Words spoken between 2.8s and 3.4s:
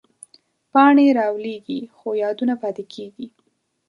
کېږي